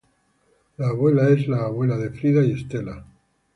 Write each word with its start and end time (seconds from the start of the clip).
La 0.77 0.87
Abuela: 0.87 1.29
Es 1.29 1.47
la 1.47 1.57
Abuela 1.65 1.95
de 1.95 2.09
Frida 2.09 2.43
y 2.43 2.53
Estela. 2.53 3.05